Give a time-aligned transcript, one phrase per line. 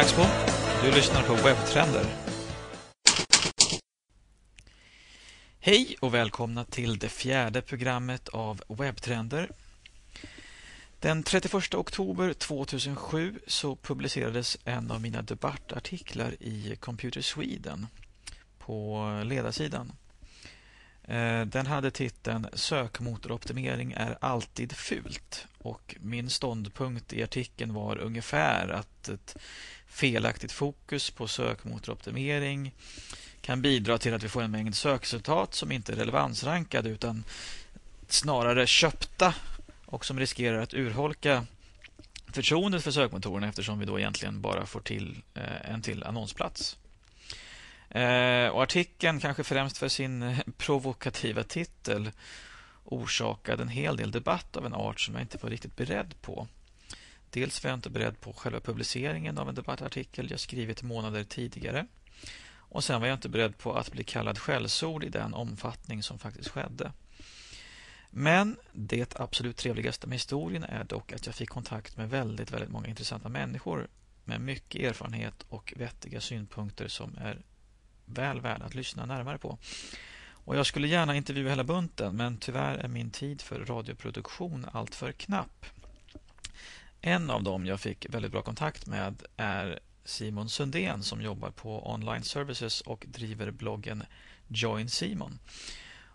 [0.00, 0.22] Axbo.
[0.82, 2.04] Du lyssnar på Webbtrender.
[5.60, 9.50] Hej och välkomna till det fjärde programmet av Webbtrender.
[11.00, 17.86] Den 31 oktober 2007 så publicerades en av mina debattartiklar i Computer Sweden
[18.58, 19.92] på ledarsidan.
[21.04, 28.68] Eh, den hade titeln Sökmotoroptimering är alltid fult och min ståndpunkt i artikeln var ungefär
[28.68, 29.36] att ett
[29.90, 32.74] felaktigt fokus på sökmotoroptimering
[33.40, 37.24] kan bidra till att vi får en mängd sökresultat som inte är relevansrankade utan
[38.08, 39.34] snarare köpta
[39.86, 41.46] och som riskerar att urholka
[42.32, 46.76] förtroendet för sökmotorerna eftersom vi då egentligen bara får till eh, en till annonsplats.
[47.88, 52.10] Eh, och artikeln, kanske främst för sin provokativa titel,
[52.84, 56.48] orsakade en hel del debatt av en art som jag inte var riktigt beredd på.
[57.30, 61.86] Dels var jag inte beredd på själva publiceringen av en debattartikel jag skrivit månader tidigare.
[62.52, 66.18] Och sen var jag inte beredd på att bli kallad skällsord i den omfattning som
[66.18, 66.92] faktiskt skedde.
[68.10, 72.70] Men det absolut trevligaste med historien är dock att jag fick kontakt med väldigt, väldigt
[72.70, 73.88] många intressanta människor
[74.24, 77.42] med mycket erfarenhet och vettiga synpunkter som är
[78.04, 79.58] väl värda att lyssna närmare på.
[80.44, 85.12] Och Jag skulle gärna intervjua hela bunten men tyvärr är min tid för radioproduktion alltför
[85.12, 85.66] knapp.
[87.02, 91.90] En av dem jag fick väldigt bra kontakt med är Simon Sundén som jobbar på
[91.92, 94.02] Online Services och driver bloggen
[94.48, 95.38] Join Simon.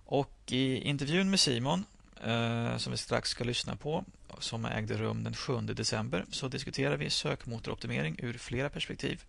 [0.05, 1.85] Och I intervjun med Simon,
[2.23, 4.05] eh, som vi strax ska lyssna på
[4.39, 9.23] som ägde rum den 7 december så diskuterar vi sökmotoroptimering ur flera perspektiv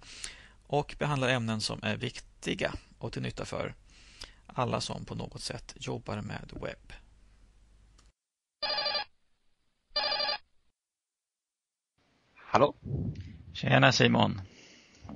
[0.67, 3.75] och behandlar ämnen som är viktiga och till nytta för
[4.47, 6.93] alla som på något sätt jobbar med webb.
[12.57, 12.75] Hallå?
[13.53, 14.41] Tjena Simon!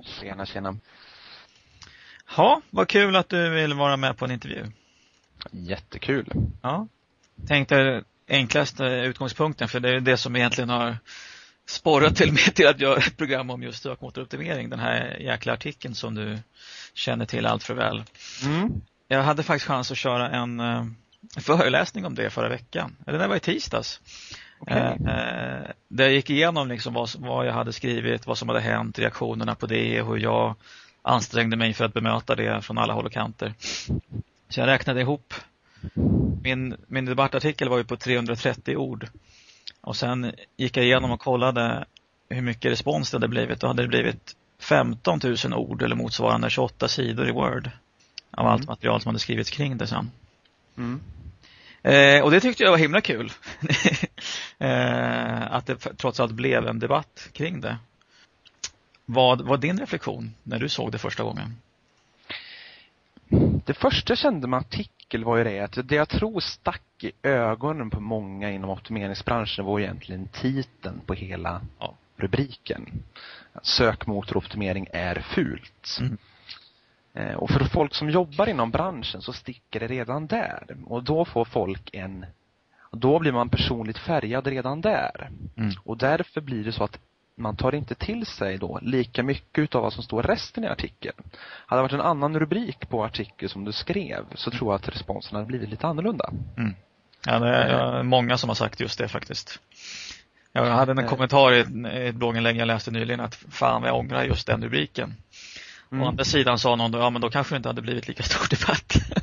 [0.03, 0.77] Tjena, tjena.
[2.37, 4.65] Ja, vad kul att du vill vara med på en intervju.
[5.51, 6.33] Jättekul.
[6.61, 6.87] Ja.
[7.47, 10.97] Tänkte enklaste utgångspunkten, för det är det som egentligen har
[11.65, 14.69] sporrat till mig till att göra ett program om just sökmotoroptimering.
[14.69, 16.37] Den här jäkla artikeln som du
[16.93, 18.03] känner till allt för väl.
[18.45, 18.81] Mm.
[19.07, 20.85] Jag hade faktiskt chans att köra en uh,
[21.37, 22.95] föreläsning om det förra veckan.
[23.07, 23.99] Eller det var i tisdags.
[24.61, 24.81] Okay.
[24.81, 28.61] Uh, uh, där jag gick igenom liksom vad, vad jag hade skrivit, vad som hade
[28.61, 30.55] hänt, reaktionerna på det, hur jag
[31.01, 33.53] ansträngde mig för att bemöta det från alla håll och kanter.
[34.49, 35.33] Så jag räknade ihop.
[36.43, 39.07] Min, min debattartikel var ju på 330 ord.
[39.81, 41.85] Och sen gick jag igenom och kollade
[42.29, 43.59] hur mycket respons det hade blivit.
[43.59, 47.69] Då hade det blivit 15 000 ord eller motsvarande 28 sidor i Word
[48.31, 48.53] av mm.
[48.53, 50.11] allt material som hade skrivits kring det sen.
[50.77, 51.01] Mm.
[51.83, 53.31] Eh, och det tyckte jag var himla kul.
[54.61, 57.77] eh, att det trots allt blev en debatt kring det.
[59.05, 61.57] Vad var din reflektion när du såg det första gången?
[63.65, 67.11] Det första jag kände med artikel var ju det att det jag tror stack i
[67.23, 71.95] ögonen på många inom optimeringsbranschen var egentligen titeln på hela ja.
[72.17, 73.03] rubriken.
[73.61, 75.99] Sökmotoroptimering är fult.
[75.99, 76.17] Mm.
[77.13, 80.77] Eh, och för folk som jobbar inom branschen så sticker det redan där.
[80.85, 82.25] Och då får folk en
[82.91, 85.29] då blir man personligt färgad redan där.
[85.57, 85.71] Mm.
[85.83, 86.99] Och därför blir det så att
[87.35, 91.15] man tar inte till sig då lika mycket av vad som står resten i artikeln.
[91.65, 94.89] Hade det varit en annan rubrik på artikeln som du skrev så tror jag att
[94.89, 96.29] responsen hade blivit lite annorlunda.
[96.57, 96.75] Mm.
[97.25, 99.59] Ja, det är många som har sagt just det faktiskt.
[100.51, 101.07] Jag hade en eh.
[101.07, 101.59] kommentar i
[102.07, 105.13] ett blogginlägg jag läste nyligen att fan jag ångrar just den rubriken.
[105.91, 106.03] Mm.
[106.03, 108.23] Å andra sidan sa någon då, ja men då kanske det inte hade blivit lika
[108.23, 108.93] stor debatt.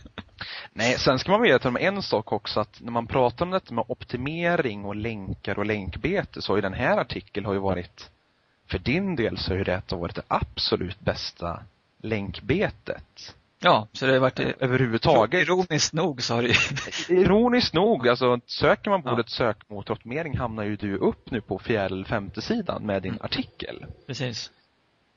[0.78, 3.74] Nej, sen ska man veta om en sak också att när man pratar om detta
[3.74, 8.10] med optimering och länkar och länkbete så har ju den här artikeln har ju varit
[8.66, 11.60] för din del så har ju det varit det absolut bästa
[12.02, 13.36] länkbetet.
[13.58, 15.48] Ja, så det har varit överhuvudtaget.
[15.48, 16.54] Ironiskt nog så har det
[17.08, 19.36] Ironiskt nog, alltså söker man på ordet ja.
[19.36, 23.24] sökmotoroptimering hamnar ju du upp nu på fjärde femte sidan med din mm.
[23.24, 23.86] artikel.
[24.06, 24.50] Precis.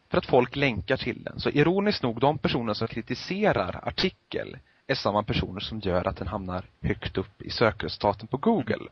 [0.09, 1.39] För att folk länkar till den.
[1.39, 4.57] Så ironiskt nog, de personer som kritiserar artikel
[4.91, 8.87] är samma personer som gör att den hamnar högt upp i sökresultaten på Google.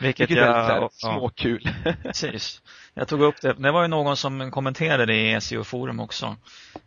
[0.00, 1.70] Vilket, Vilket jag, är småkul.
[2.02, 2.62] Precis.
[2.94, 3.52] Jag tog upp det.
[3.52, 6.36] Det var ju någon som kommenterade i SEO-forum också.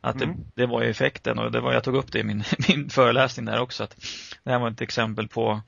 [0.02, 0.38] Att det, mm.
[0.56, 3.46] det, var ju effekten och det var, jag tog upp det i min, min föreläsning
[3.46, 3.84] där också.
[3.84, 3.96] Att
[4.44, 5.62] det här var ett exempel på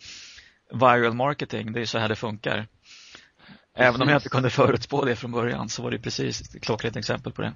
[0.74, 1.74] viral marketing.
[1.74, 2.68] Det är så här det funkar.
[3.78, 6.96] Även om jag inte kunde förutspå det från början så var det precis ett klockrent
[6.96, 7.54] exempel på det.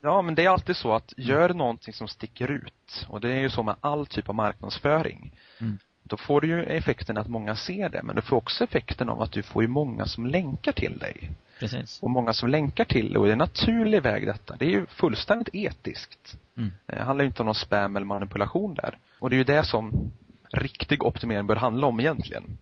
[0.00, 1.56] Ja, men det är alltid så att gör mm.
[1.56, 5.32] någonting som sticker ut och det är ju så med all typ av marknadsföring.
[5.60, 5.78] Mm.
[6.02, 9.22] Då får du ju effekten att många ser det, men du får också effekten av
[9.22, 11.30] att du får ju många som länkar till dig.
[11.60, 12.02] Precis.
[12.02, 14.56] Och många som länkar till det och det är en naturlig väg detta.
[14.56, 16.38] Det är ju fullständigt etiskt.
[16.56, 16.72] Mm.
[16.86, 18.98] Det handlar ju inte om någon spam eller manipulation där.
[19.18, 20.12] Och det är ju det som
[20.52, 22.58] riktig optimering bör handla om egentligen.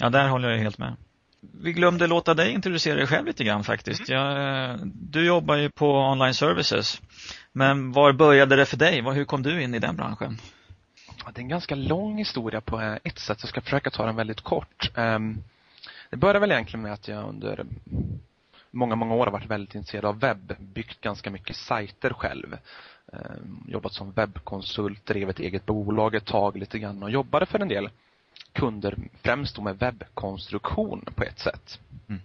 [0.00, 0.96] Ja, där håller jag helt med.
[1.52, 4.08] Vi glömde låta dig introducera dig själv lite grann faktiskt.
[4.08, 4.22] Mm.
[4.22, 7.02] Jag, du jobbar ju på online services.
[7.52, 9.02] Men var började det för dig?
[9.02, 10.38] Hur kom du in i den branschen?
[11.26, 13.38] Det är en ganska lång historia på ett sätt.
[13.40, 14.90] Jag ska försöka ta den väldigt kort.
[14.94, 15.38] Ehm,
[16.10, 17.66] det började väl egentligen med att jag under
[18.70, 20.56] många, många år har varit väldigt intresserad av webb.
[20.58, 22.58] Byggt ganska mycket sajter själv.
[23.12, 27.58] Ehm, jobbat som webbkonsult, drev ett eget bolag ett tag lite grann och jobbade för
[27.58, 27.88] en del
[28.54, 31.80] kunder, främst då med webbkonstruktion på ett sätt.
[32.08, 32.22] Mm.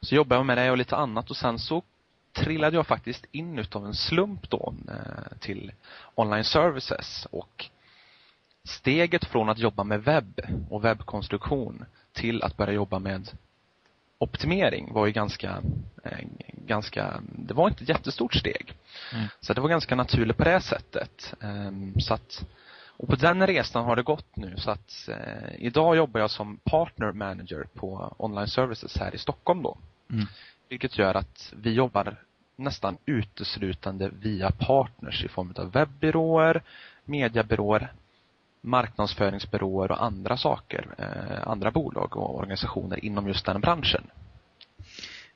[0.00, 1.82] Så jobbade jag med det och lite annat och sen så
[2.32, 5.72] trillade jag faktiskt in utav en slump då eh, till
[6.14, 7.66] online services och
[8.64, 10.40] steget från att jobba med webb
[10.70, 13.30] och webbkonstruktion till att börja jobba med
[14.18, 15.62] optimering var ju ganska,
[16.04, 16.18] eh,
[16.52, 18.74] ganska, det var inte ett jättestort steg.
[19.12, 19.26] Mm.
[19.40, 21.34] Så det var ganska naturligt på det sättet.
[21.40, 22.44] Um, så att,
[23.00, 26.56] och på den resan har det gått nu så att eh, idag jobbar jag som
[26.56, 29.78] partner manager på online services här i Stockholm då.
[30.10, 30.26] Mm.
[30.68, 32.16] Vilket gör att vi jobbar
[32.56, 36.62] nästan uteslutande via partners i form av webbyråer,
[37.04, 37.92] mediebyråer,
[38.60, 44.10] marknadsföringsbyråer och andra saker, eh, andra bolag och organisationer inom just den branschen.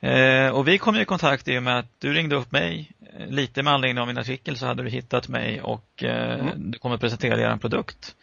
[0.08, 3.26] Eh, och vi kom i kontakt i och med att du ringde upp mig eh,
[3.26, 6.70] lite med anledning av min artikel så hade du hittat mig och eh, mm.
[6.70, 8.14] du kommer presentera er produkt.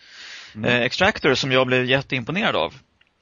[0.55, 0.69] Mm.
[0.69, 2.73] Eh, Extractor som jag blev jätteimponerad av.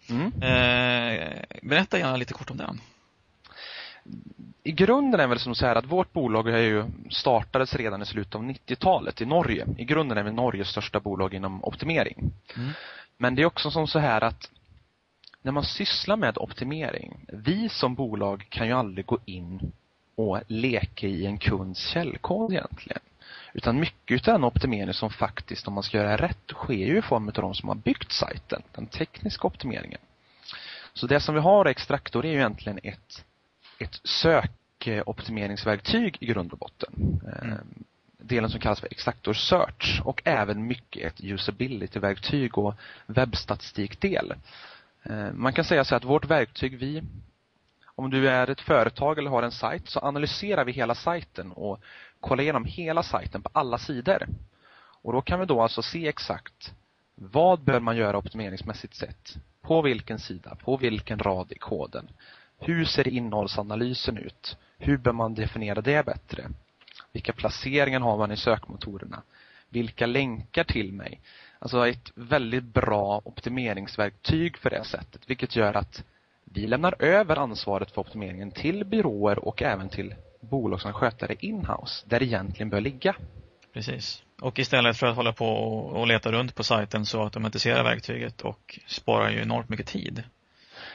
[0.09, 0.25] Mm.
[0.25, 2.81] Eh, berätta gärna lite kort om den
[4.63, 8.05] i grunden är väl som så här att vårt bolag är ju startades redan i
[8.05, 9.67] slutet av 90-talet i Norge.
[9.77, 12.31] I grunden är vi Norges största bolag inom optimering.
[12.55, 12.69] Mm.
[13.17, 14.49] Men det är också som så här att
[15.49, 19.71] när man sysslar med optimering, vi som bolag kan ju aldrig gå in
[20.15, 22.99] och leka i en kunds källkod egentligen.
[23.53, 27.01] Utan mycket av den optimering som faktiskt, om man ska göra rätt, sker ju i
[27.01, 29.99] form av de som har byggt sajten, den tekniska optimeringen.
[30.93, 33.25] Så det som vi har i Extractor är ju egentligen ett
[33.79, 37.19] ett sökoptimeringsverktyg i grund och botten.
[37.23, 37.51] Mm.
[37.51, 37.83] Ehm,
[38.17, 42.75] delen som kallas för Exactor Search och även mycket ett usability-verktyg och
[43.05, 44.33] webbstatistikdel.
[45.03, 47.03] Eh, man kan säga så att vårt verktyg, vi
[47.85, 51.81] om du är ett företag eller har en sajt så analyserar vi hela sajten och
[52.19, 54.27] kollar igenom hela sajten på alla sidor.
[55.01, 56.73] Och då kan vi då alltså se exakt
[57.21, 59.35] vad bör man göra optimeringsmässigt sett?
[59.61, 60.55] På vilken sida?
[60.55, 62.09] På vilken rad i koden?
[62.59, 64.57] Hur ser innehållsanalysen ut?
[64.77, 66.49] Hur bör man definiera det bättre?
[67.11, 69.21] Vilka placeringar har man i sökmotorerna?
[69.69, 71.21] Vilka länkar till mig?
[71.59, 76.03] Alltså ett väldigt bra optimeringsverktyg för det sättet, vilket gör att
[76.43, 81.45] vi lämnar över ansvaret för optimeringen till byråer och även till bolag som sköter det
[81.45, 83.15] inhouse, där det egentligen bör ligga.
[83.73, 84.23] Precis.
[84.41, 88.79] Och istället för att hålla på och leta runt på sajten så automatiserar verktyget och
[88.87, 90.23] sparar ju enormt mycket tid.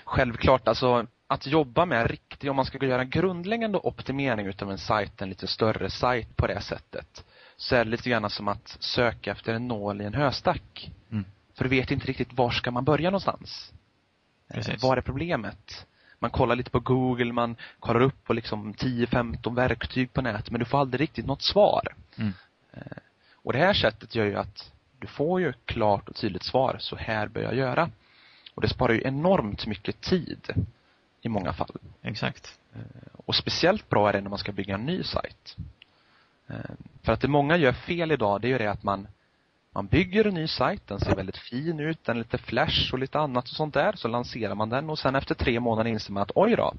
[0.04, 5.22] Självklart, alltså att jobba med riktig, om man ska göra grundläggande optimering utav en sajt,
[5.22, 7.24] en lite större sajt på det sättet,
[7.56, 10.90] så är det lite grann som att söka efter en nål i en höstack.
[11.10, 11.24] Mm.
[11.54, 13.72] För du vet inte riktigt var ska man börja någonstans.
[14.48, 14.82] Eh, Precis.
[14.82, 15.86] Var är problemet?
[16.18, 20.58] Man kollar lite på Google, man kollar upp på liksom 10-15 verktyg på nätet, men
[20.58, 21.94] du får aldrig riktigt något svar.
[22.16, 22.32] Mm.
[22.72, 22.82] Eh,
[23.34, 26.96] och det här sättet gör ju att du får ju klart och tydligt svar, så
[26.96, 27.90] här bör jag göra.
[28.54, 30.66] Och det sparar ju enormt mycket tid
[31.22, 31.76] i många fall.
[32.02, 32.58] Exakt.
[32.74, 32.80] Eh,
[33.12, 35.56] och speciellt bra är det när man ska bygga en ny sajt.
[36.48, 36.56] Eh,
[37.02, 39.08] för att det många gör fel idag, det är ju det att man
[39.74, 42.98] man bygger en ny sajt, den ser väldigt fin ut, den är lite flash och
[42.98, 43.92] lite annat och sånt där.
[43.96, 46.74] Så lanserar man den och sen efter tre månader inser man att oj då,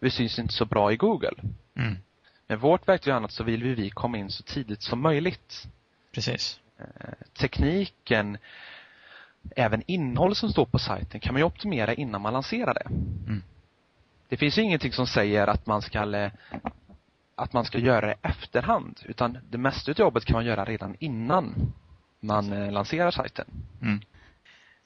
[0.00, 1.34] vi syns inte så bra i Google.
[1.76, 1.96] Mm.
[2.46, 5.68] Med vårt verktyg och annat så vill vi komma in så tidigt som möjligt.
[6.14, 6.60] Precis.
[6.78, 6.84] Eh,
[7.38, 8.38] tekniken,
[9.56, 12.86] även innehåll som står på sajten kan man ju optimera innan man lanserar det.
[13.26, 13.42] Mm.
[14.28, 16.32] Det finns ju ingenting som säger att man ska eh,
[17.38, 20.96] att man ska göra det efterhand utan det mesta av jobbet kan man göra redan
[20.98, 21.72] innan
[22.20, 23.46] man eh, lanserar sajten.
[23.82, 24.00] Mm.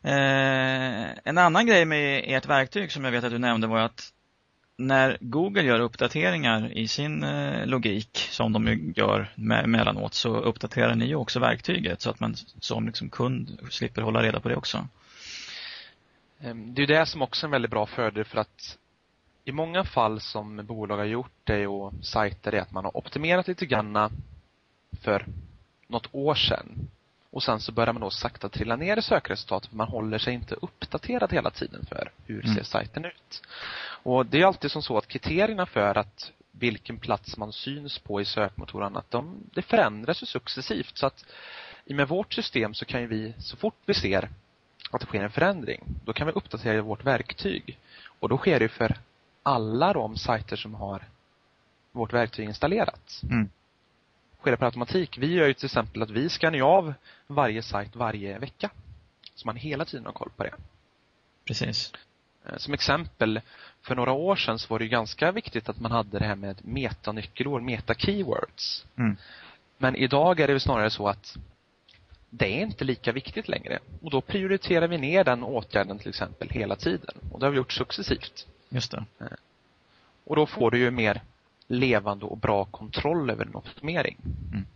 [0.03, 4.13] Eh, en annan grej med ert verktyg som jag vet att du nämnde var att
[4.77, 10.95] när Google gör uppdateringar i sin eh, logik som de gör med, mellanåt så uppdaterar
[10.95, 14.57] ni ju också verktyget så att man som liksom kund slipper hålla reda på det
[14.57, 14.89] också.
[16.41, 18.79] Ehm, det är det som också är en väldigt bra fördel för att
[19.45, 23.49] i många fall som bolag har gjort det och sajter är att man har optimerat
[23.49, 24.11] lite granna
[25.03, 25.27] för
[25.87, 26.89] något år sedan.
[27.31, 30.35] och sen så börjar man då sakta trilla ner i sökresultatet för man håller sig
[30.35, 32.57] inte uppdaterad hela tiden för hur mm.
[32.57, 33.43] ser sajten ut.
[34.03, 38.21] Och det är alltid som så att kriterierna för att vilken plats man syns på
[38.21, 41.25] i sökmotorn att de, det förändras ju successivt så att
[41.85, 44.29] i med vårt system så kan ju vi så fort vi ser
[44.91, 47.79] att det sker en förändring, då kan vi uppdatera vårt verktyg.
[48.21, 48.97] Och då sker det för
[49.43, 51.09] alla de sajter som har
[51.93, 53.23] vårt verktyg installerat.
[53.31, 53.49] Mm.
[54.41, 55.19] Sker per automatik.
[55.19, 56.95] Vi gör ju till exempel att vi skannar av
[57.27, 58.71] varje sajt varje vecka.
[59.35, 60.55] Så man hela tiden har koll på det.
[61.45, 61.93] Precis.
[62.47, 63.41] Eh, som exempel,
[63.83, 66.37] för några år sedan så var det ju ganska viktigt att man hade det här
[66.37, 68.87] med metanyckelord, meta-keywords.
[68.97, 69.17] Mm.
[69.79, 71.37] Men idag är det snarare så att
[72.31, 73.79] det är inte lika viktigt längre.
[74.03, 77.15] Och då prioriterar vi ner den åtgärden till exempel hela tiden.
[77.33, 78.47] Och det har vi gjort successivt.
[78.73, 79.05] Just det.
[79.21, 79.27] Eh,
[80.25, 81.23] och då får du ju mer
[81.67, 84.17] levande och bra kontroll över din optimering.
[84.53, 84.67] Mm.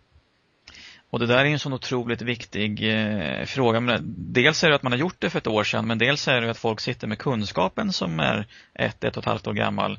[1.10, 3.80] Och det där är en sån otroligt viktig eh, fråga.
[3.80, 6.28] Men dels är det att man har gjort det för ett år sedan men dels
[6.28, 9.52] är det att folk sitter med kunskapen som är ett, ett och ett halvt år
[9.52, 9.98] gammal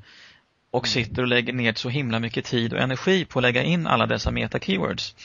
[0.71, 3.87] och sitter och lägger ner så himla mycket tid och energi på att lägga in
[3.87, 5.15] alla dessa meta-keywords.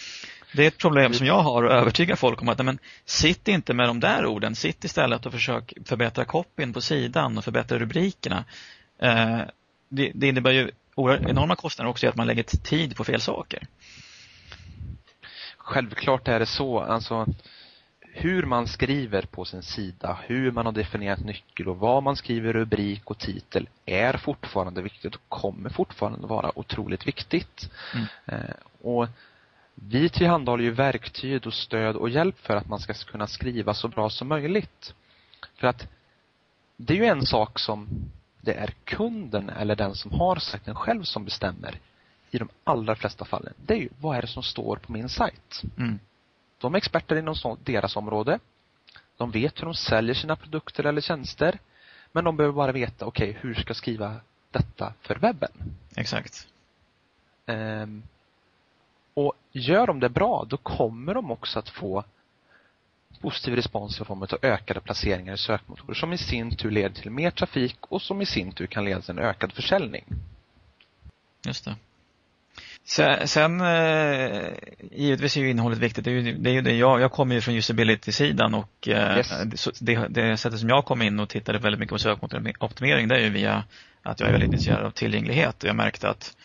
[0.53, 3.75] Det är ett problem som jag har att övertyga folk om att men, sitt inte
[3.75, 8.45] med de där orden, sitt istället och försök förbättra copyn på sidan och förbättra rubrikerna.
[8.99, 9.41] Eh,
[9.89, 13.67] det, det innebär ju enorma kostnader också i att man lägger tid på fel saker.
[15.57, 16.81] Självklart är det så.
[16.81, 17.27] Alltså,
[18.01, 22.53] hur man skriver på sin sida, hur man har definierat nyckel och vad man skriver
[22.53, 27.71] rubrik och titel är fortfarande viktigt och kommer fortfarande vara otroligt viktigt.
[27.95, 28.07] Mm.
[28.27, 29.09] Eh, och
[29.75, 33.89] vi tillhandahåller ju verktyg och stöd och hjälp för att man ska kunna skriva så
[33.89, 34.95] bra som möjligt.
[35.55, 35.89] För att
[36.77, 37.89] det är ju en sak som
[38.41, 41.81] det är kunden eller den som har sajten själv som bestämmer
[42.31, 43.55] i de allra flesta fallen.
[43.67, 45.63] Det är ju, vad är det som står på min sajt?
[45.79, 45.99] Mm.
[46.59, 48.39] De är experter inom deras område.
[49.17, 51.59] De vet hur de säljer sina produkter eller tjänster.
[52.13, 54.17] Men de behöver bara veta, okej, okay, hur ska jag skriva
[54.51, 55.51] detta för webben?
[55.97, 56.49] Exakt.
[57.47, 58.03] Um,
[59.15, 62.05] och gör de det bra, då kommer de också att få
[63.21, 67.11] positiv respons i form av ökade placeringar i sökmotorer som i sin tur leder till
[67.11, 70.05] mer trafik och som i sin tur kan leda till en ökad försäljning.
[71.47, 71.77] Just det.
[72.85, 74.53] Sen, sen eh,
[74.91, 76.05] givetvis är ju innehållet viktigt.
[76.05, 76.77] Det är ju det, är ju det.
[76.77, 79.69] Jag, jag kommer ju från usability-sidan och eh, yes.
[79.81, 83.21] det, det sättet som jag kom in och tittade väldigt mycket på sökmotoroptimering det är
[83.21, 83.65] ju via
[84.03, 86.37] att jag är väldigt intresserad av tillgänglighet och jag märkte att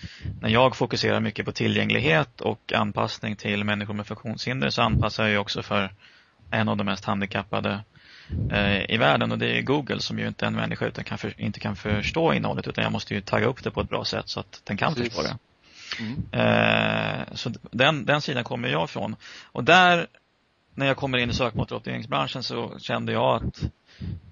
[0.41, 5.31] när jag fokuserar mycket på tillgänglighet och anpassning till människor med funktionshinder så anpassar jag
[5.31, 5.93] ju också för
[6.51, 7.83] en av de mest handikappade
[8.51, 11.17] eh, i världen och det är Google som ju inte är en människa utan kan
[11.17, 14.05] för, inte kan förstå innehållet utan jag måste ju tagga upp det på ett bra
[14.05, 15.13] sätt så att den kan Precis.
[15.13, 15.37] förstå det.
[15.99, 16.23] Mm.
[16.31, 19.15] Eh, så den, den sidan kommer jag ifrån.
[19.51, 20.07] Och där,
[20.75, 23.61] när jag kommer in i sökmotoroptimeringsbranschen så kände jag att,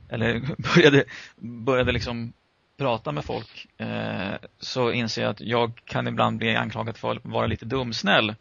[0.10, 0.42] eller
[0.76, 1.04] började,
[1.38, 2.34] började liksom
[2.78, 7.26] prata med folk eh, så inser jag att jag kan ibland bli anklagad för att
[7.26, 8.36] vara lite dumsnäll.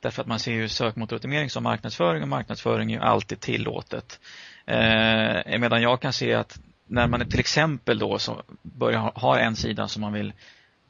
[0.00, 4.20] Därför att man ser ju sökmotoroptimering som marknadsföring och marknadsföring är ju alltid tillåtet.
[4.66, 9.56] Eh, medan jag kan se att när man till exempel då så börjar ha en
[9.56, 10.32] sida som man vill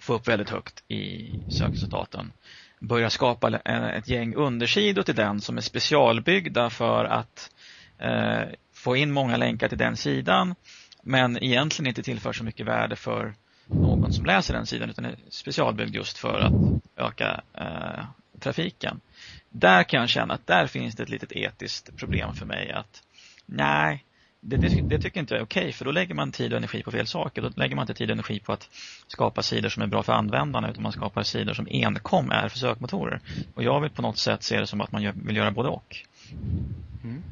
[0.00, 2.32] få upp väldigt högt i sökresultaten
[2.80, 7.50] börja skapa ett gäng undersidor till den som är specialbyggda för att
[7.98, 8.42] eh,
[8.74, 10.54] få in många länkar till den sidan
[11.02, 13.34] men egentligen inte tillför så mycket värde för
[13.68, 16.52] någon som läser den sidan utan är specialbyggd just för att
[16.96, 18.04] öka eh,
[18.40, 19.00] trafiken.
[19.48, 23.02] Där kan jag känna att där finns det ett litet etiskt problem för mig att
[23.46, 24.04] nej,
[24.40, 26.56] det, det, det tycker inte jag är okej okay, för då lägger man tid och
[26.56, 27.42] energi på fel saker.
[27.42, 28.68] Då lägger man inte tid och energi på att
[29.06, 32.58] skapa sidor som är bra för användarna utan man skapar sidor som enkom är för
[32.58, 33.20] sökmotorer.
[33.54, 35.96] Och jag vill på något sätt se det som att man vill göra både och.
[37.04, 37.22] Mm.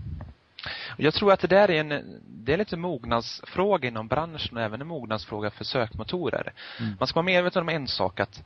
[0.97, 4.81] Jag tror att det där är en, det är lite mognadsfråga inom branschen och även
[4.81, 6.53] en mognadsfråga för sökmotorer.
[6.81, 6.95] Mm.
[6.99, 8.45] Man ska vara medveten om en sak att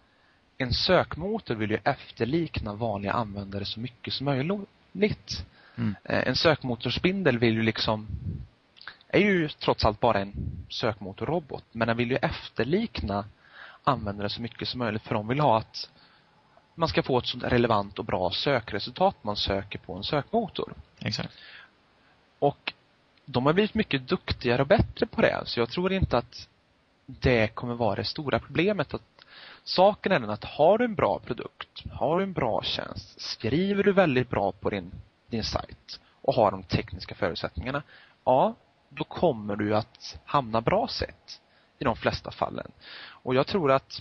[0.58, 5.44] en sökmotor vill ju efterlikna vanliga användare så mycket som möjligt.
[5.76, 5.94] Mm.
[6.04, 8.06] Eh, en sökmotorspindel vill ju liksom
[9.12, 10.32] är ju trots allt bara en
[10.68, 13.24] sökmotorrobot men den vill ju efterlikna
[13.84, 15.90] användare så mycket som möjligt för de vill ha att
[16.74, 20.74] man ska få ett så relevant och bra sökresultat man söker på en sökmotor.
[20.98, 21.34] Exakt.
[22.38, 22.72] Och
[23.24, 25.42] de har blivit mycket duktigare och bättre på det.
[25.44, 26.48] Så jag tror inte att
[27.06, 28.94] det kommer vara det stora problemet.
[28.94, 29.02] Att
[29.64, 33.84] saken är den att har du en bra produkt, har du en bra tjänst, skriver
[33.84, 34.92] du väldigt bra på din,
[35.26, 37.82] din sajt och har de tekniska förutsättningarna,
[38.24, 38.54] ja,
[38.94, 41.40] då kommer du att hamna bra sett
[41.78, 42.72] i de flesta fallen.
[43.04, 44.00] Och jag tror att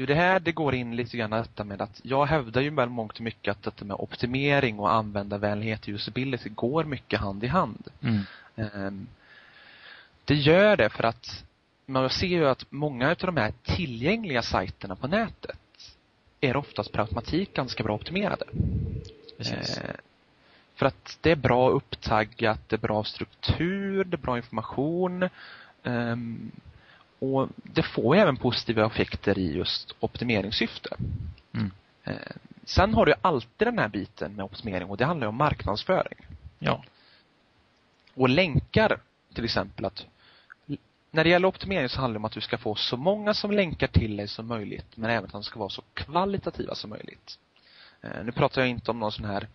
[0.00, 2.90] Jo, det här det går in lite grann detta med att jag hävdar ju med
[2.90, 7.46] mångt och mycket att detta med optimering och användarvänlighet i usability går mycket hand i
[7.46, 7.88] hand.
[8.00, 8.22] Mm.
[8.54, 9.06] Um,
[10.24, 11.44] det gör det för att
[11.86, 15.58] man ser ju att många av de här tillgängliga sajterna på nätet
[16.40, 18.44] är oftast per automatik ganska bra optimerade.
[19.38, 19.80] Precis.
[20.80, 25.28] För att det är bra upptaggat, det är bra struktur, det är bra information.
[25.82, 26.50] Um,
[27.18, 30.96] och det får ju även positiva effekter i just optimeringssyfte.
[31.52, 31.70] Mm.
[32.04, 36.18] Eh, sen har du alltid den här biten med optimering och det handlar om marknadsföring.
[36.58, 36.84] Ja.
[38.14, 39.00] Och länkar
[39.34, 40.06] till exempel att
[41.10, 43.50] när det gäller optimering så handlar det om att du ska få så många som
[43.50, 47.38] länkar till dig som möjligt men även att de ska vara så kvalitativa som möjligt.
[48.02, 49.48] Eh, nu pratar jag inte om någon sån här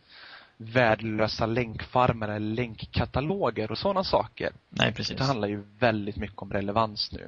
[0.57, 4.51] värdelösa länkfarmer eller länkkataloger och sådana saker.
[4.69, 5.17] Nej, precis.
[5.17, 7.27] Det handlar ju väldigt mycket om relevans nu.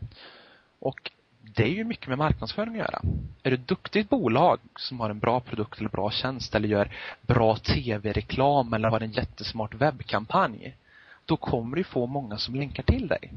[0.79, 1.11] Och
[1.55, 3.01] det är ju mycket med marknadsföring att göra.
[3.43, 6.95] Är du ett duktigt bolag som har en bra produkt eller bra tjänst eller gör
[7.21, 10.75] bra tv-reklam eller har en jättesmart webbkampanj.
[11.25, 13.33] Då kommer du få många som länkar till dig.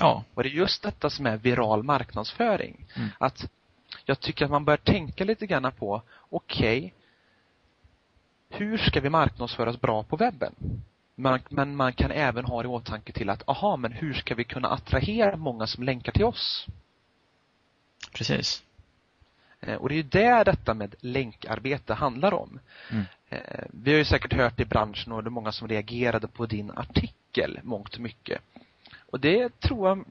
[0.00, 0.24] Ja.
[0.34, 2.86] Och det är just detta som är viral marknadsföring.
[2.96, 3.08] Mm.
[3.18, 3.50] Att
[4.04, 6.90] jag tycker att man bör tänka lite grann på, okej, okay,
[8.52, 10.54] hur ska vi marknadsföras bra på webben?
[11.14, 14.44] Man, men man kan även ha i åtanke till att, aha, men hur ska vi
[14.44, 16.66] kunna attrahera många som länkar till oss?
[18.12, 18.62] Precis.
[19.60, 22.58] Eh, och det är ju det detta med länkarbete handlar om.
[22.90, 23.04] Mm.
[23.28, 26.46] Eh, vi har ju säkert hört i branschen och det är många som reagerade på
[26.46, 28.40] din artikel, mångt och mycket.
[28.96, 30.04] Och det tror jag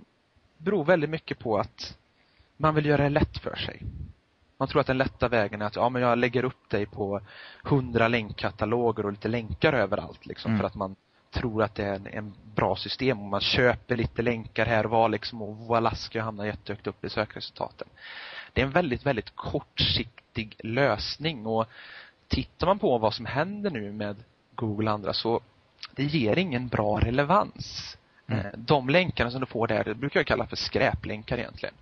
[0.58, 1.98] beror väldigt mycket på att
[2.58, 3.82] man vill göra det lätt för sig.
[4.62, 7.22] Man tror att den lätta vägen är att, ja men jag lägger upp dig på
[7.64, 10.60] hundra länkkataloger och lite länkar överallt liksom Mm.
[10.60, 10.96] för att man
[11.32, 14.92] tror att det är en, en bra system och man köper lite länkar här och
[14.92, 17.88] var liksom och voilà ska jag hamna jättehögt upp i sökresultaten.
[18.54, 21.66] Det är en väldigt, väldigt kortsiktig lösning och
[22.28, 24.24] tittar man på vad som händer nu med
[24.56, 25.42] Google och andra så
[25.96, 27.98] det ger ingen bra relevans.
[28.28, 28.46] Mm.
[28.46, 31.76] Eh, De länkarna som du får där, det brukar jag kalla för skräplänkar egentligen.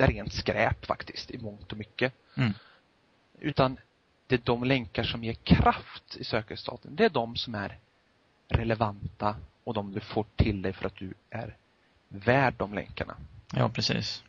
[0.00, 2.12] Det är rent skräp faktiskt, i mångt och mycket.
[2.36, 2.52] Mm.
[3.40, 3.78] Utan
[4.26, 6.96] det är de länkar som ger kraft i sökresultaten.
[6.96, 7.78] Det är de som är
[8.48, 11.56] relevanta och de du får till dig för att du är
[12.08, 13.16] värd de länkarna.
[13.52, 14.22] Ja, precis.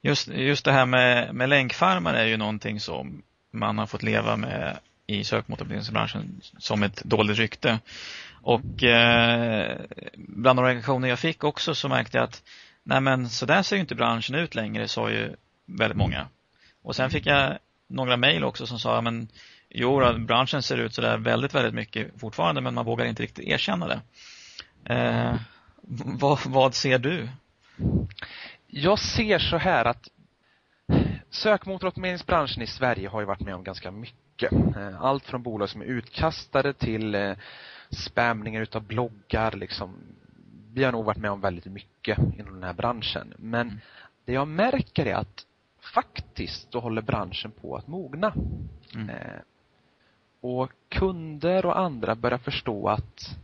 [0.00, 4.36] Just, just det här med, med länkfarmar är ju någonting som man har fått leva
[4.36, 7.78] med i sökmotoroptimeringsbranschen som ett dåligt rykte.
[8.42, 9.80] Och eh,
[10.14, 12.42] bland de reaktioner jag fick också så märkte jag att
[12.82, 16.28] nej men så där ser ju inte branschen ut längre, sa ju väldigt många.
[16.82, 19.28] Och sen fick jag några mejl också som sa men
[19.68, 23.48] jo, branschen ser ut så där väldigt, väldigt mycket fortfarande men man vågar inte riktigt
[23.48, 24.00] erkänna det.
[24.94, 25.34] Eh,
[26.20, 27.28] vad, vad ser du?
[28.66, 30.08] Jag ser så här att
[31.30, 34.52] sökmotoroptimeringsbranschen i Sverige har ju varit med om ganska mycket.
[34.52, 37.32] Eh, Allt från bolag som är utkastade till eh,
[37.90, 40.16] spamningar utav bloggar liksom.
[40.74, 43.34] Vi har nog varit med om väldigt mycket inom den här branschen.
[43.38, 43.80] Men Mm.
[44.24, 45.46] det jag märker är att
[45.94, 48.34] faktiskt då håller branschen på att mogna.
[48.94, 49.10] Mm.
[49.10, 49.40] Eh,
[50.40, 53.36] och kunder och andra börjar förstå att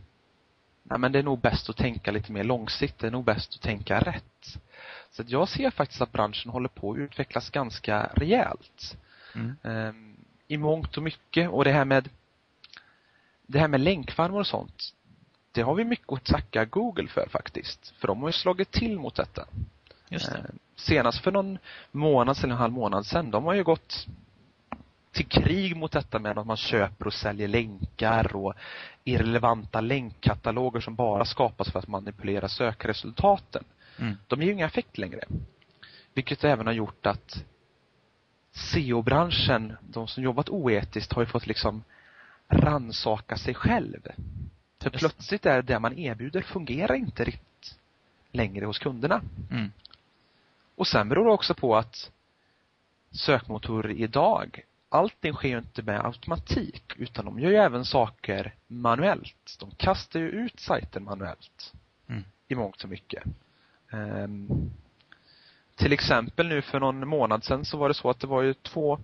[0.83, 3.55] nej men det är nog bäst att tänka lite mer långsiktigt, det är nog bäst
[3.55, 4.57] att tänka rätt.
[5.11, 8.97] Så att jag ser faktiskt att branschen håller på att utvecklas ganska rejält.
[9.35, 9.55] Mm.
[9.61, 12.09] Um, I mångt och mycket och det här med
[13.45, 14.93] det här med länkfarmar och sånt
[15.57, 17.93] det har vi mycket att tacka Google för faktiskt.
[17.99, 19.45] För de har ju slagit till mot detta.
[20.09, 20.37] Just det.
[20.37, 20.43] Eh,
[20.75, 21.57] Senast för någon
[21.91, 24.07] månad sedan, en halv månad sedan, de har ju gått
[25.11, 28.53] till krig mot detta med att man köper och säljer länkar och
[29.03, 33.63] irrelevanta länkkataloger som bara skapas för att manipulera sökresultaten.
[33.99, 34.17] Mm.
[34.27, 35.21] De ger ju inga effekt längre.
[36.13, 37.43] Vilket även har gjort att
[38.51, 41.83] SEO-branschen, de som jobbat oetiskt, har ju fått liksom
[42.47, 44.07] ransaka sig själv.
[44.79, 44.99] För Just.
[44.99, 47.79] plötsligt är det man erbjuder fungerar inte riktigt
[48.31, 49.21] längre hos kunderna.
[49.51, 49.71] Mm.
[50.75, 52.11] Och sen beror det också på att
[53.11, 59.57] sökmotorer idag, allting sker ju inte med automatik utan de gör ju även saker manuellt.
[59.59, 61.73] De kastar ju ut sajten manuellt.
[62.07, 62.23] Mm.
[62.47, 63.23] I mångt och mycket.
[63.91, 64.71] Ehm,
[65.75, 68.53] till exempel nu för någon månad sedan så var det så att det var ju
[68.53, 68.99] två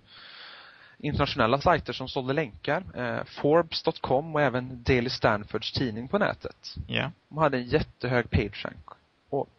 [1.04, 2.84] internationella sajter som sålde länkar.
[2.96, 6.76] Eh, Forbes.com och även Daily Stanfords tidning på nätet.
[6.88, 7.12] Ja.
[7.30, 8.86] De hade en jättehög pagerank.
[9.30, 9.50] Och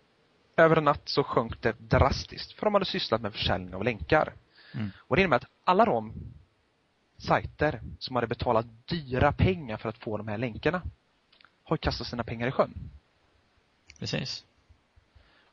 [0.57, 4.33] över en natt så sjönk det drastiskt för de hade sysslat med försäljning av länkar.
[4.75, 4.91] Mm.
[4.99, 6.13] Och det innebär att alla de
[7.19, 10.83] sajter som hade betalat dyra pengar för att få de här länkarna
[11.65, 12.75] har kastat sina pengar i sjön.
[13.99, 14.45] Precis.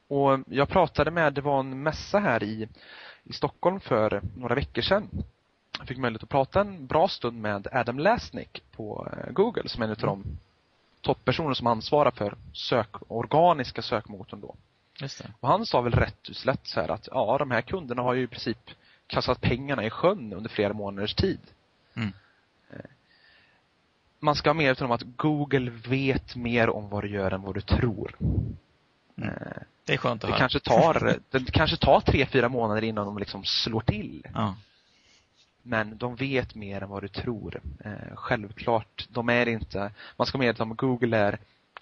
[0.07, 2.67] Och jag pratade med, det var en mässa här i,
[3.23, 5.09] i Stockholm för några veckor sedan.
[5.81, 9.81] Jag fick möjlighet att prata en bra stund med Adam Lasnik på eh, Google som
[9.81, 10.23] är en av de
[11.01, 14.55] topppersoner som ansvarar för sök, organiska sökmotorn då.
[15.39, 18.23] Och han sa väl rätt slätt så här att ja, de här kunderna har ju
[18.23, 18.57] i princip
[19.07, 21.39] kastat pengarna i sjön under flera månaders tid.
[21.95, 22.13] Mm.
[24.19, 27.55] Man ska ha medveten om att Google vet mer om vad du gör än vad
[27.55, 28.15] du tror.
[28.19, 29.29] Mm.
[29.29, 30.39] Eh, Det är skönt att Det höra.
[30.39, 34.27] kanske tar, det kanske tar tre, fyra månader innan de liksom slår till.
[34.33, 34.55] Ja.
[35.63, 37.61] Men de vet mer än vad du tror.
[37.85, 41.39] Eh, självklart, de är inte, man ska medge om att Google är,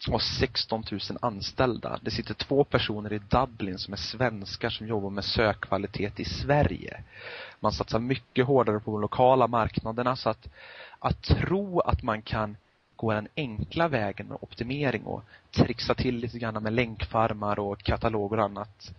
[0.08, 2.00] har 16 000 anställda.
[2.02, 7.04] Det sitter två personer i Dublin som är svenskar som jobbar med sökkvalitet i Sverige.
[7.60, 10.48] Man satsar mycket hårdare på de lokala marknaderna så att,
[11.00, 12.58] att tro att man kan
[12.96, 18.38] gå den enkla vägen med optimering och trixa till lite grann med länkfarmar och kataloger
[18.38, 18.92] och annat.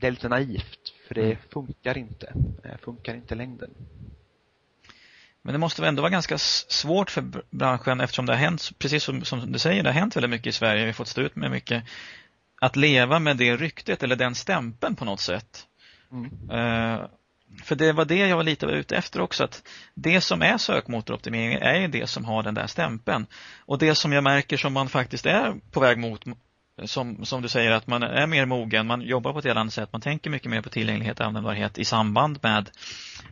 [0.00, 1.36] Det är lite naivt, för det Mm.
[1.52, 2.32] funkar inte.
[2.62, 3.70] Det funkar inte i längden.
[5.42, 8.70] Men det måste väl ändå vara ganska svårt för br- branschen eftersom det har hänt,
[8.78, 11.08] precis som, som du säger, det har hänt väldigt mycket i Sverige, vi har fått
[11.08, 11.84] stå ut med mycket,
[12.60, 15.66] att leva med det ryktet eller den stämpeln på något sätt.
[16.12, 16.50] Mm.
[16.50, 17.06] Eh,
[17.64, 19.62] för det var det jag var lite ute efter också, att
[19.94, 23.26] det som är sökmotoroptimering är ju det som har den där stämpeln.
[23.58, 26.24] Och det som jag märker som man faktiskt är på väg mot,
[26.84, 29.72] som, som du säger, att man är mer mogen, man jobbar på ett helt annat
[29.72, 32.70] sätt, man tänker mycket mer på tillgänglighet och användbarhet i samband med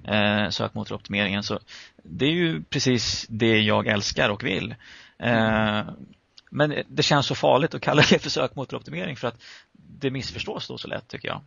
[0.05, 1.43] eh, sökmotoroptimeringen.
[1.43, 1.59] Så
[2.03, 4.75] det är ju precis det jag älskar och vill.
[5.19, 5.83] Eh,
[6.51, 10.79] men det känns så farligt att kalla det för sökmotoroptimering för att det missförstås då
[10.79, 11.41] så lätt tycker jag.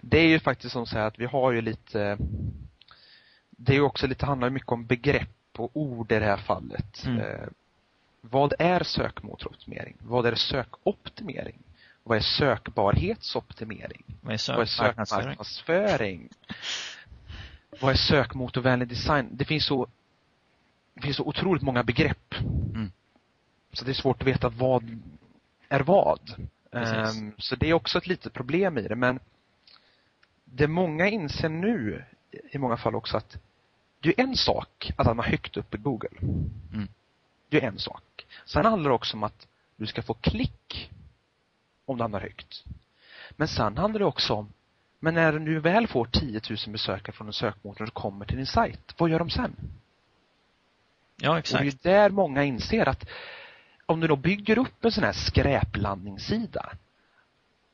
[0.00, 2.18] Det är ju faktiskt som så här att vi har ju lite
[3.50, 7.04] Det är ju också lite, handlar mycket om begrepp och ord i det här fallet.
[7.06, 7.50] Mm.
[8.24, 9.96] Vad är sökmotoroptimering?
[10.00, 11.62] Vad är sökoptimering?
[12.02, 14.04] Vad är sökbarhetsoptimering?
[14.20, 16.28] Vad är Vad är sökmarknadsföring?
[17.80, 19.28] Vad är sökmotorvänlig design?
[19.32, 19.88] Det finns så
[20.94, 22.34] Det finns så otroligt många begrepp.
[22.74, 22.92] Mm.
[23.72, 25.00] Så det är svårt att veta vad
[25.68, 26.48] är vad.
[26.72, 29.20] Ehm, så det är också ett litet problem i det men
[30.44, 32.04] det många inser nu
[32.50, 33.36] i många fall också att
[34.00, 36.18] det är en sak att hamna högt upp i Google.
[36.72, 36.88] Mm.
[37.52, 38.26] Det är en sak.
[38.44, 40.90] Sen handlar det också om att du ska få klick
[41.84, 42.64] om du hamnar högt.
[43.30, 44.52] Men sen handlar det också om,
[45.00, 48.46] men när du väl får 10 000 besökare från en sökmotor och kommer till din
[48.46, 49.56] sajt, vad gör de sen?
[51.16, 51.64] Ja, Och det exakt.
[51.86, 53.08] är där många inser att
[53.86, 56.72] om du då bygger upp en sån här skräplandningssida,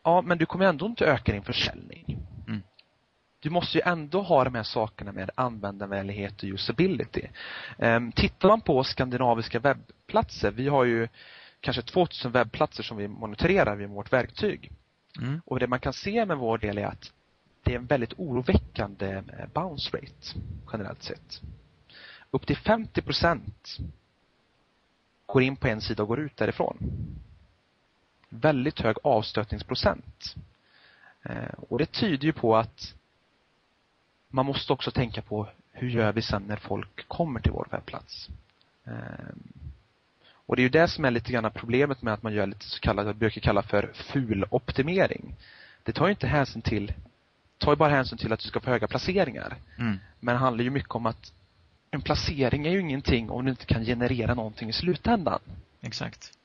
[0.02, 2.18] ja men du kommer ändå inte öka din försäljning.
[3.40, 7.22] Du måste ju ändå ha de här sakerna med användarvänlighet och usability.
[7.78, 11.08] Um, tittar man på skandinaviska webbplatser, vi har ju
[11.60, 14.70] kanske 2000 webbplatser som vi monitorerar med vårt verktyg.
[15.18, 15.40] Mm.
[15.44, 17.12] Och det man kan se med vår del är att
[17.62, 20.38] det är en väldigt oroväckande eh, bounce rate
[20.72, 21.40] generellt sett.
[22.30, 23.78] Upp till 50 procent
[25.26, 26.78] går in på en sida och går ut därifrån.
[28.28, 30.34] Väldigt hög avstötningsprocent.
[31.22, 32.94] Eh, Och det tyder ju på att
[34.28, 38.28] man måste också tänka på hur gör vi sen när folk kommer till vår webbplats.
[38.86, 39.34] Eh,
[40.46, 42.64] Och det är ju det som är lite grann problemet med att man gör lite
[42.64, 45.34] så kallat, vad jag brukar kalla för fuloptimering.
[45.82, 46.92] Det tar ju inte hänsyn till,
[47.58, 49.56] tar ju bara hänsyn till att du ska få höga placeringar.
[49.78, 49.98] Mm.
[50.20, 51.32] Men det handlar ju mycket om att
[51.90, 55.40] en placering är ju ingenting om du inte kan generera någonting i slutändan.
[55.80, 56.37] Exakt.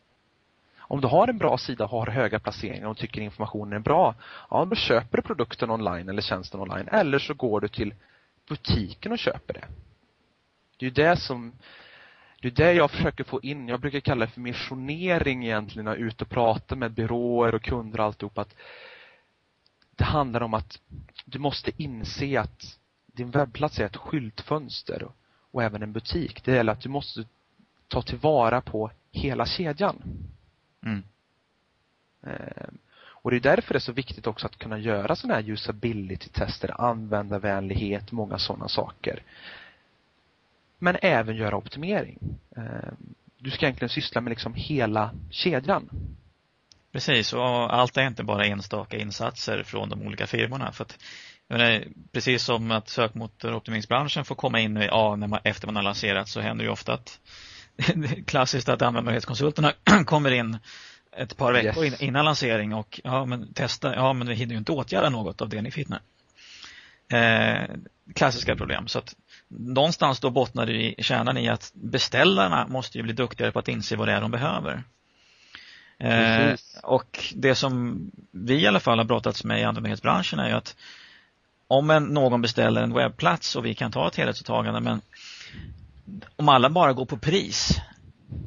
[0.93, 4.15] Om du har en bra sida och har höga placeringar och tycker informationen är bra,
[4.49, 6.87] ja då köper du produkten online eller tjänsten online.
[6.87, 7.93] Eller så går du till
[8.47, 9.67] butiken och köper det.
[10.77, 11.53] Det är det som
[12.41, 13.67] det är det jag försöker få in.
[13.67, 17.55] Jag brukar kalla det för missionering egentligen när jag är ute och pratar med byråer
[17.55, 18.37] och kunder och alltihop.
[18.37, 18.55] Att
[19.95, 20.79] det handlar om att
[21.25, 25.15] du måste inse att din webbplats är ett skyltfönster och,
[25.51, 26.43] och även en butik.
[26.45, 27.25] Det gäller att du måste
[27.87, 30.01] ta tillvara på hela kedjan.
[30.85, 31.03] Mm.
[32.23, 32.67] Eh,
[33.23, 36.81] Och det är därför det är så viktigt också att kunna göra sådana här usability-tester,
[36.81, 39.23] användarvänlighet, många sådana saker.
[40.79, 42.17] Men även göra optimering.
[42.57, 42.93] Eh,
[43.37, 45.89] Du ska egentligen syssla med liksom hela kedjan.
[46.91, 50.71] Precis, och allt är inte bara enstaka insatser från de olika firmorna.
[50.71, 50.99] För att,
[51.47, 56.27] menar, precis som att sökmotoroptimeringsbranschen får komma in ja, när man, efter man har lanserat
[56.27, 57.19] så händer det ju ofta att
[58.25, 59.73] klassiskt att användbarhetskonsulterna
[60.05, 60.57] kommer in
[61.17, 62.01] ett par veckor Yes.
[62.01, 65.41] in, innan lansering och ja men testa, ja men vi hinner ju inte åtgärda något
[65.41, 65.99] av det ni finner.
[67.11, 67.69] Eh,
[68.15, 68.87] klassiska problem.
[68.87, 69.15] Så att
[69.47, 73.67] någonstans då bottnar det i kärnan i att beställarna måste ju bli duktigare på att
[73.67, 74.83] inse vad det är de behöver.
[75.97, 80.55] Eh, och det som vi i alla fall har brottats med i användbarhetsbranschen är ju
[80.55, 80.75] att
[81.67, 85.01] om en, någon beställer en webbplats och vi kan ta ett helhetsåtagande men
[86.35, 87.81] om alla bara går på pris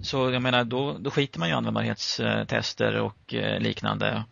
[0.03, 4.25] så jag menar då, då skiter man ju i användbarhetstester och eh, liknande.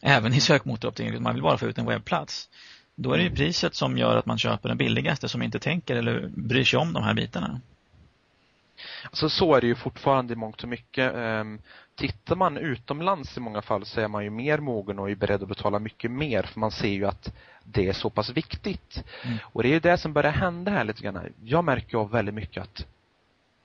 [0.00, 2.48] Även i sökmotoroptimering, man vill bara få ut en webbplats.
[2.96, 5.96] Då är det ju priset som gör att man köper den billigaste som inte tänker
[5.96, 7.60] eller bryr sig om de här bitarna.
[9.04, 11.14] Alltså så är det ju fortfarande i mångt och mycket.
[11.14, 11.58] Ehm,
[11.94, 15.42] tittar man utomlands i många fall så är man ju mer mogen och är beredd
[15.42, 17.32] att betala mycket mer för man ser ju att
[17.64, 19.04] det är så pass viktigt.
[19.24, 19.38] Mm.
[19.42, 21.32] Och det är ju det som börjar hända här lite grann.
[21.44, 22.86] Jag märker av väldigt mycket att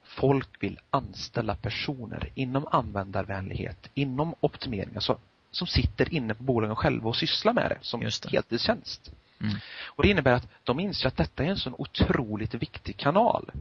[0.04, 5.18] folk vill anställa personer inom användarvänlighet, inom optimering, alltså
[5.52, 8.30] som sitter inne på bolagen själva och sysslar med det som det.
[8.32, 9.12] heltidstjänst.
[9.42, 9.56] Mm.
[9.86, 13.52] Och det innebär att de inser att detta är en sån otroligt viktig kanal.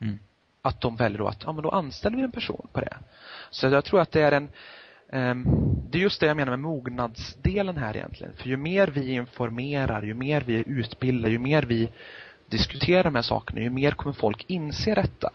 [0.00, 0.18] Mm.
[0.66, 2.96] Att de väljer då att, ja men då anställer vi en person på det.
[3.50, 4.48] Så jag tror att det är en
[5.12, 5.44] ehm,
[5.90, 8.32] det är just det jag menar med mognadsdelen här egentligen.
[8.36, 11.88] För ju mer vi informerar, ju mer vi utbildar, ju mer vi
[12.46, 15.30] diskuterar de här sakerna, ju mer kommer folk inse detta.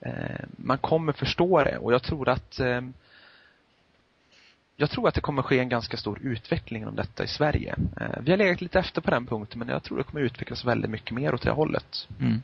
[0.00, 2.92] Ehm, man kommer förstå det och jag tror att ehm,
[4.76, 7.74] jag tror att det kommer ske en ganska stor utveckling om detta i Sverige.
[8.20, 10.90] Vi har legat lite efter på den punkten men jag tror det kommer utvecklas väldigt
[10.90, 12.08] mycket mer åt det hållet.
[12.20, 12.42] Mm.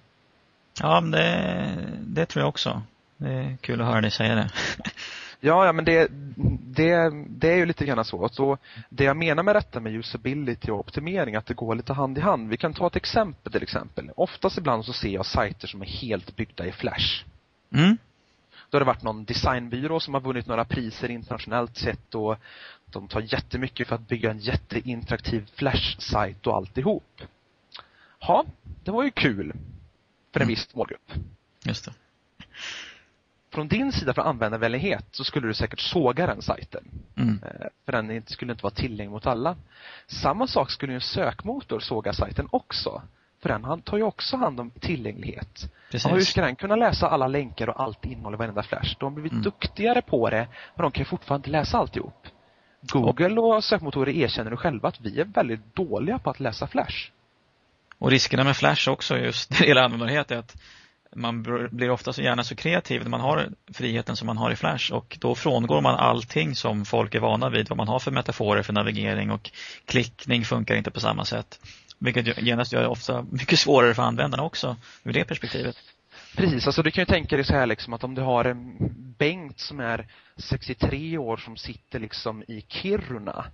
[0.83, 2.83] Ja, det, det tror jag också.
[3.17, 4.51] Det är kul att höra dig säga det.
[5.41, 6.09] Ja, ja men det,
[6.61, 8.29] det, det är ju lite grann så.
[8.29, 8.59] så.
[8.89, 12.21] Det jag menar med detta med usability och optimering, att det går lite hand i
[12.21, 12.49] hand.
[12.49, 14.11] Vi kan ta ett exempel till exempel.
[14.17, 17.25] Oftast ibland så ser jag sajter som är helt byggda i Flash.
[17.75, 17.99] Mm.
[18.71, 22.37] Då har det varit någon designbyrå som har vunnit några priser internationellt sett och
[22.91, 27.21] de tar jättemycket för att bygga en jätteinteraktiv Flash-sajt och alltihop.
[28.21, 28.45] Ja,
[28.85, 29.53] det var ju kul
[30.39, 30.55] för en mm.
[30.55, 31.13] viss målgrupp.
[31.65, 31.93] Just det.
[33.53, 36.85] Från din sida för användarvänlighet så skulle du säkert såga den sajten.
[37.17, 37.41] Mm.
[37.43, 39.57] Eh, för den skulle inte vara tillgänglig mot alla.
[40.07, 43.03] Samma sak skulle en sökmotor såga sajten också.
[43.43, 45.73] För den tar ju också hand om tillgänglighet.
[45.91, 46.13] Precis.
[46.13, 48.97] hur ska den kunna läsa alla länkar och allt innehåll i varenda flash?
[48.99, 49.43] De har blivit mm.
[49.43, 52.27] duktigare på det, men de kan fortfarande inte läsa alltihop.
[52.81, 57.11] Google och sökmotorer erkänner själva att vi är väldigt dåliga på att läsa flash.
[57.99, 60.57] Och riskerna med Flash också just när det gäller användbarhet är att
[61.17, 64.57] man blir ofta så gärna så kreativ när man har friheten som man har i
[64.57, 68.11] Flash och då frångår man allting som folk är vana vid, vad man har för
[68.11, 69.51] metaforer för navigering och
[69.85, 71.61] klickning funkar inte på samma sätt.
[71.99, 75.77] Vilket genast gör det ofta mycket svårare för användarna också ur det perspektivet.
[76.37, 78.77] Precis, alltså du kan ju tänka dig så här liksom att om du har en
[79.19, 80.07] Bengt som är
[80.37, 83.45] 63 år som sitter liksom i Kiruna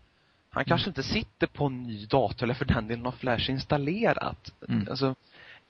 [0.54, 4.52] han kanske inte sitter på en ny dator eller för den delen har Flash installerat.
[4.68, 4.86] Mm.
[4.90, 5.14] Alltså,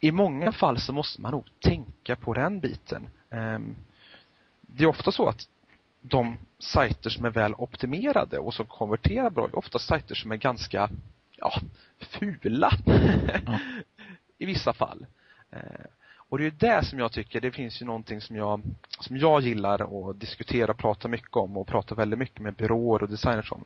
[0.01, 3.09] i många fall så måste man nog tänka på den biten.
[3.31, 3.77] Um,
[4.61, 5.49] det är ofta så att
[6.01, 10.37] de sajter som är väl optimerade och som konverterar bra är ofta sajter som är
[10.37, 10.91] ganska,
[11.37, 11.53] ja,
[11.99, 12.71] fula.
[12.87, 13.59] Mm.
[14.39, 15.07] I vissa fall.
[15.53, 15.87] Uh,
[16.29, 18.63] och det är det som jag tycker, det finns ju någonting som jag,
[19.01, 23.03] som jag gillar att diskutera och prata mycket om och prata väldigt mycket med byråer
[23.03, 23.65] och designers om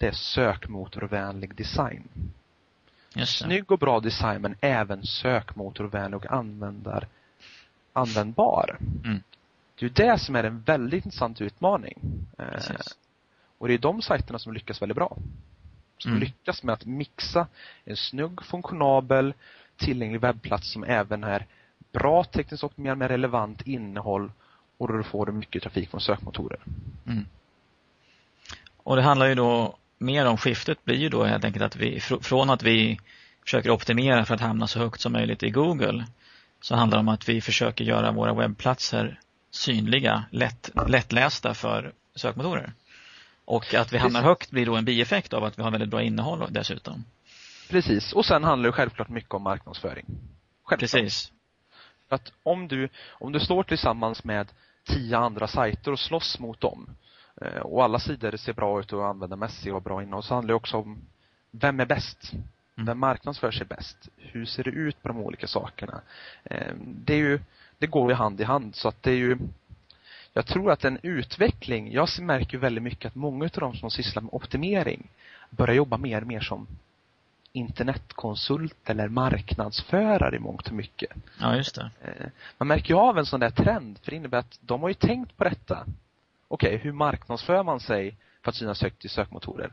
[0.00, 2.08] det är sökmotorvänlig design.
[3.26, 7.08] Snygg och bra design men även sökmotorvänlig och användar,
[7.92, 8.78] användbar.
[9.04, 9.22] Mm.
[9.78, 11.98] Det är det som är en väldigt intressant utmaning.
[12.38, 12.76] Eh,
[13.58, 15.16] och det är de sajterna som lyckas väldigt bra.
[15.98, 16.20] Som mm.
[16.20, 17.46] lyckas med att mixa
[17.84, 19.34] en snygg, funktionabel,
[19.76, 21.46] tillgänglig webbplats som även är
[21.92, 24.32] bra tekniskt optimerad med relevant innehåll
[24.78, 26.60] och då du får mycket trafik från sökmotorer.
[27.06, 27.26] Mm.
[28.82, 32.00] Och det handlar ju då mer om skiftet blir ju då helt enkelt att vi
[32.00, 32.98] från att vi
[33.44, 36.06] försöker optimera för att hamna så högt som möjligt i Google
[36.60, 42.72] så handlar det om att vi försöker göra våra webbplatser synliga, lätt, lättlästa för sökmotorer.
[43.44, 46.02] Och att vi hamnar högt blir då en bieffekt av att vi har väldigt bra
[46.02, 47.04] innehåll dessutom.
[47.70, 50.06] Precis, och sen handlar det självklart mycket om marknadsföring.
[50.62, 50.80] Självklart.
[50.80, 51.32] Precis.
[52.08, 54.48] Att om du, om du står tillsammans med
[54.84, 56.96] tio andra sajter och slåss mot dem
[57.62, 60.22] och alla sidor ser bra ut och användarmässigt och bra innehåll.
[60.22, 60.98] Så handlar det också om
[61.50, 62.32] vem är bäst?
[62.32, 62.86] Mm.
[62.86, 64.08] Vem marknadsför sig bäst?
[64.16, 66.00] Hur ser det ut på de olika sakerna?
[66.44, 67.40] Eh, det är ju,
[67.78, 69.38] det går ju hand i hand så att det är ju
[70.32, 74.22] jag tror att en utveckling, jag märker väldigt mycket att många av de som sysslar
[74.22, 75.08] med optimering
[75.50, 76.66] börjar jobba mer och mer som
[77.52, 81.10] internetkonsult eller marknadsförare i mångt och mycket.
[81.40, 81.90] Ja, just det.
[82.02, 82.26] Eh,
[82.58, 84.94] man märker ju av en sån där trend, för det innebär att de har ju
[84.94, 85.86] tänkt på detta
[86.50, 89.72] okej, okay, hur marknadsför man sig för att synas högt i sökmotorer?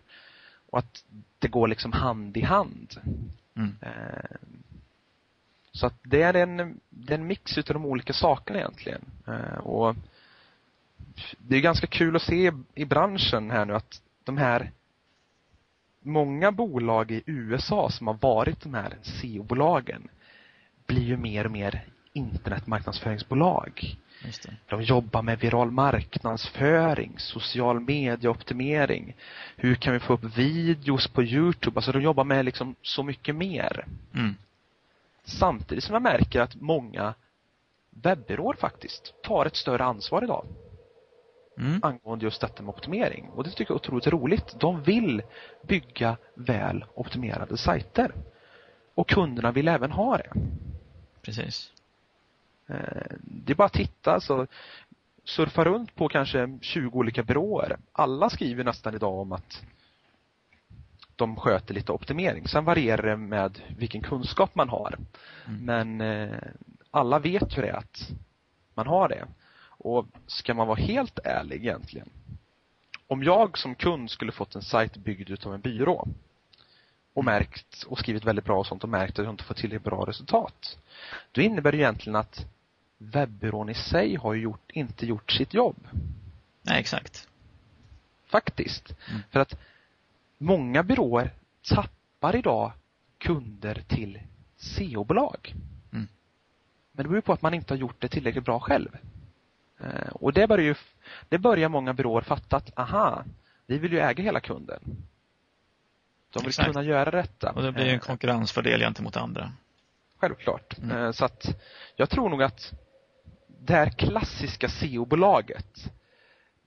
[0.70, 1.04] Och att
[1.40, 3.02] det går liksom hand i hand.
[3.56, 3.76] Mm.
[3.82, 4.38] Eh,
[5.72, 9.02] så att det är en, det är en mix utav de olika sakerna egentligen.
[9.28, 9.96] Eh, och
[11.38, 14.72] det är ganska kul att se i branschen här nu att de här
[16.00, 20.08] många bolag i USA som har varit de här SEO-bolagen
[20.86, 21.86] blir ju mer och mer
[22.18, 23.98] internetmarknadsföringsbolag.
[24.70, 29.16] De jobbar med viral marknadsföring, social medieoptimering.
[29.56, 31.78] Hur kan vi få upp videos på Youtube?
[31.78, 33.86] Alltså de jobbar med liksom så mycket mer.
[34.14, 34.36] Mm.
[35.24, 37.14] Samtidigt som jag märker att många
[37.90, 40.46] webbyråer faktiskt tar ett större ansvar idag.
[41.58, 41.80] Mm.
[41.84, 43.30] Angående just detta med optimering.
[43.30, 44.60] Och det tycker jag är otroligt roligt.
[44.60, 45.22] De vill
[45.68, 48.12] bygga väl optimerade sajter.
[48.96, 50.32] Och kunderna vill även ha det.
[51.22, 51.72] Precis.
[52.68, 54.48] Eh, det är bara att titta så
[55.24, 57.78] surfa runt på kanske 20 olika byråer.
[57.92, 59.64] Alla skriver nästan idag om att
[61.16, 62.48] de sköter lite optimering.
[62.48, 64.98] Sen varierar det med vilken kunskap man har.
[65.48, 65.66] Mm.
[65.66, 66.38] Men eh,
[66.92, 68.10] alla vet ju det att
[68.74, 69.28] man har det.
[69.80, 72.10] Och ska man vara helt ärlig egentligen.
[73.08, 76.08] Om jag som kund skulle fått en sajt byggd utav en byrå
[77.14, 79.84] och märkt och skrivit väldigt bra och sånt och märkt att jag inte fått tillräckligt
[79.84, 80.78] bra resultat.
[81.32, 82.46] Då innebär det egentligen att
[82.98, 85.88] webbyrån i sig har gjort, inte gjort sitt jobb.
[86.62, 87.28] Nej, exakt.
[88.26, 88.96] Faktiskt.
[89.10, 89.22] Mm.
[89.32, 89.58] För att
[90.38, 92.72] många byråer tappar idag
[93.18, 94.20] kunder till
[94.58, 95.54] SEO-bolag.
[95.94, 96.08] Mm.
[96.92, 98.98] Men det beror på att man inte har gjort det tillräckligt bra själv.
[99.80, 100.76] Eh, och det börjar ju,
[101.30, 103.24] det börjar många byråer fatta att, aha,
[103.66, 104.80] vi vill ju äga hela kunden.
[106.34, 106.68] De vill Exakt.
[106.68, 107.52] kunna göra detta.
[107.52, 109.52] Och det blir en eh, konkurrensfördel gentemot andra.
[110.18, 110.78] Självklart.
[110.78, 110.98] Mm.
[110.98, 111.46] Eh, så att
[111.96, 112.74] jag tror nog att
[113.60, 115.92] det här klassiska SEO-bolaget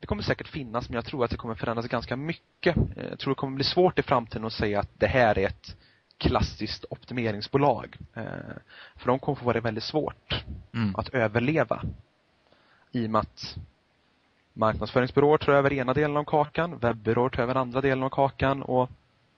[0.01, 2.77] det kommer säkert finnas men jag tror att det kommer förändras ganska mycket.
[3.11, 5.77] Jag tror det kommer bli svårt i framtiden att säga att det här är ett
[6.19, 7.97] klassiskt optimeringsbolag.
[8.97, 10.97] För de kommer få vara väldigt svårt mm.
[10.97, 11.83] att överleva
[12.93, 13.57] i och med att
[14.53, 18.91] marknadsföringsbyråer tar över ena delen av kakan, webbyråer tar över andra delen av kakan och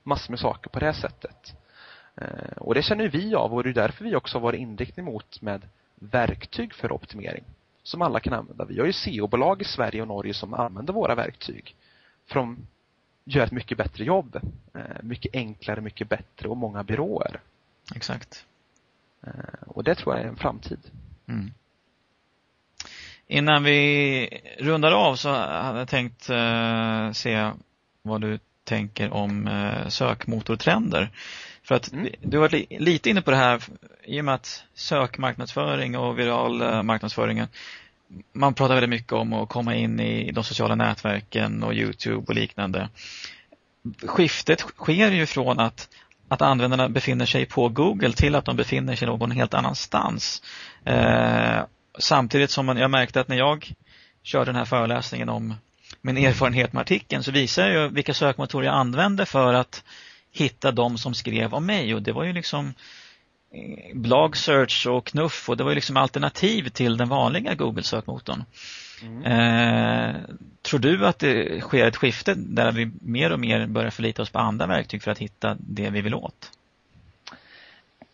[0.03, 1.55] massor med saker på det sättet.
[2.17, 5.07] Eh, och det känner vi av och det är därför vi också har varit inriktning
[5.07, 5.63] mot med
[6.11, 7.45] verktyg för optimering
[7.83, 8.65] som alla kan använda.
[8.65, 11.75] Vi har ju SEO-bolag i Sverige och Norge som använder våra verktyg.
[12.27, 12.67] För de
[13.25, 14.41] gör ett mycket bättre jobb.
[14.75, 17.41] Eh, mycket enklare, mycket bättre och många byråer.
[17.95, 18.47] Exakt.
[19.27, 19.33] Eh,
[19.67, 20.81] och det tror jag är en framtid.
[21.29, 21.51] Mm.
[23.27, 27.51] Innan vi rundar av så hade jag tänkt uh, se
[28.03, 29.51] vad du tänker om
[29.89, 31.11] sökmotortrender.
[31.65, 32.09] För att mm.
[32.23, 33.63] du har varit lite inne på det här
[34.05, 37.49] i och med att sökmarknadsföring och viral uh, marknadsföringen
[38.33, 42.35] man pratar väldigt mycket om att komma in i de sociala nätverken och Youtube och
[42.35, 42.89] liknande.
[44.03, 45.89] Skiftet sker ju från att,
[46.29, 50.43] att användarna befinner sig på Google till att de befinner sig någon helt annanstans.
[50.85, 51.63] Eh,
[51.99, 53.73] samtidigt som jag märkte att när jag
[54.23, 55.55] körde den här föreläsningen om
[56.01, 59.85] min erfarenhet med artikeln så visade jag vilka sökmotorer jag använde för att
[60.33, 62.75] hitta de som skrev om mig och det var ju liksom
[63.51, 68.45] eh, blog search och knuff och det var ju liksom alternativ till den vanliga Google-sökmotorn.
[69.03, 69.23] Mm.
[69.25, 70.17] Eh,
[70.63, 74.31] tror du att det sker ett skifte där vi mer och mer börjar förlita oss
[74.31, 76.51] på andra verktyg för att hitta det vi vill åt?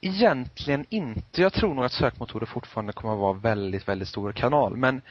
[0.00, 1.42] Egentligen inte.
[1.42, 4.76] Jag tror nog att sökmotorer fortfarande kommer att vara väldigt, väldigt stor kanal.
[4.76, 5.02] Men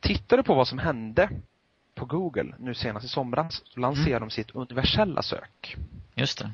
[0.00, 1.28] tittar du på vad som hände
[1.94, 4.28] på Google nu senast i somras lanserade mm.
[4.28, 5.76] de sitt universella sök.
[6.14, 6.50] Just det.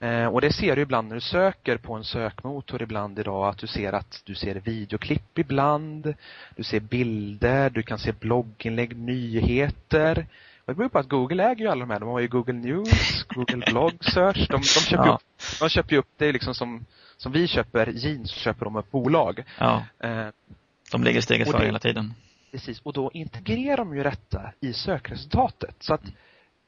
[0.00, 3.58] Eh, och det ser du ibland när du söker på en sökmotor ibland idag att
[3.58, 6.14] du ser att du ser videoklipp ibland,
[6.56, 10.26] du ser bilder, du kan se blogginlägg, nyheter.
[10.66, 12.00] Det beror på att Google äger ju alla de här.
[12.00, 14.48] De har ju Google News, Google Blog Search.
[14.48, 15.14] De, de köper ja.
[15.14, 18.90] upp, de köper ju upp, det liksom som, som vi köper jeans, köper de upp
[18.90, 19.44] bolag.
[19.58, 19.84] Ja.
[19.98, 20.26] Eh,
[20.92, 22.14] de ligger steget före hela tiden.
[22.50, 25.76] Precis, och då integrerar de ju detta i sökresultatet.
[25.78, 26.04] Så att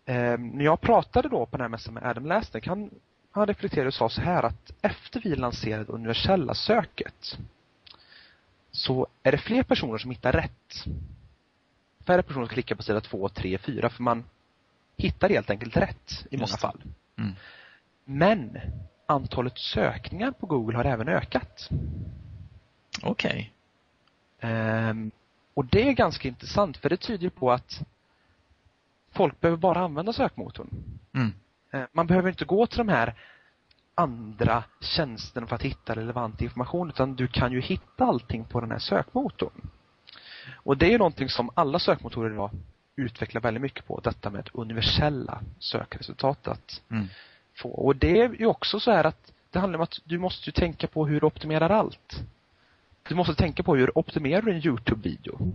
[0.05, 2.91] eh, när jag pratade då på den här mässan med Adam Läsnek, han,
[3.31, 7.39] han reflekterade och sa så här att efter vi lanserade universella söket
[8.71, 10.85] så är det fler personer som hittar rätt
[12.07, 14.25] färre personer klickar på sida 2, 3, 4 för man
[14.97, 16.83] hittar helt enkelt rätt i många fall.
[17.19, 17.33] Mm.
[18.05, 18.59] Men
[19.07, 21.69] antalet sökningar på Google har även ökat.
[23.03, 23.53] Okej.
[24.39, 24.51] Okay.
[24.51, 25.11] Um, ehm,
[25.55, 27.81] och det är ganska intressant för det tyder på att
[29.13, 30.69] folk behöver bara använda sökmotorn.
[31.15, 31.33] Mm.
[31.75, 33.15] Uh, man behöver inte gå till de här
[33.95, 38.71] andra tjänsterna för att hitta relevant information utan du kan ju hitta allting på den
[38.71, 39.71] här sökmotorn.
[40.53, 42.51] Och det är någonting som alla sökmotorer idag
[42.97, 47.07] utvecklar väldigt mycket på, detta med universella sökresultat att mm.
[47.55, 47.69] få.
[47.69, 50.53] Och det är ju också så här att det handlar om att du måste ju
[50.53, 52.23] tänka på hur du optimerar allt.
[53.09, 55.53] Du måste tänka på hur optimerar du en Youtube-video?